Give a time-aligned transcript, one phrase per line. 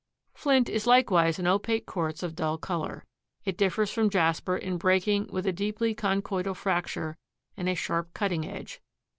[0.33, 3.05] Flint is likewise an opaque quartz of dull color.
[3.45, 7.19] It differs from jasper in breaking with a deeply conchoidal fracture
[7.55, 8.81] and a sharp cutting edge.